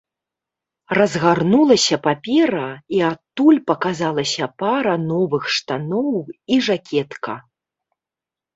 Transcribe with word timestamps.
Разгарнулася 0.97 1.97
папера, 2.07 2.63
і 2.95 3.03
адтуль 3.11 3.59
паказалася 3.69 4.45
пара 4.65 4.93
новых 5.13 5.43
штаноў 5.59 6.19
і 6.57 6.61
жакетка. 6.73 7.33